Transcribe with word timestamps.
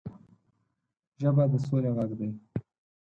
ژبه 1.21 1.43
د 1.51 1.53
سولې 1.65 1.89
غږ 1.97 2.11
دی 2.19 2.29